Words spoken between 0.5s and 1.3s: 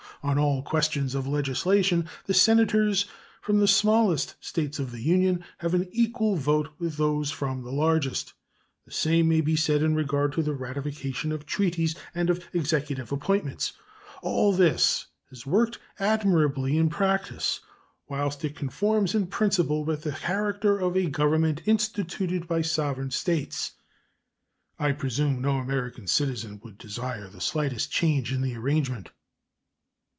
questions of